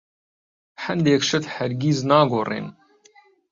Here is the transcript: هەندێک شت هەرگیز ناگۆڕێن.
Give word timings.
هەندێک 0.83 1.21
شت 1.29 1.45
هەرگیز 1.55 1.99
ناگۆڕێن. 2.09 2.67